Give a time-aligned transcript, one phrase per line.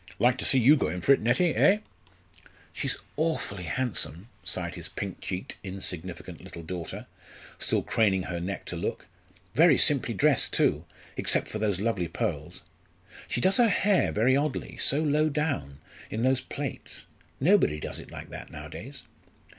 [0.17, 1.77] Like to see you go in for it, Nettie, eh!"
[2.73, 7.05] "She's awfully handsome," sighed his pink cheeked, insignificant little daughter,
[7.59, 9.05] still craning her neck to look
[9.53, 10.85] "very simply dressed too,
[11.17, 12.63] except for those lovely pearls.
[13.27, 15.77] She does her hair very oddly, so low down
[16.09, 17.05] in those plaits.
[17.39, 19.03] Nobody does it like that nowadays."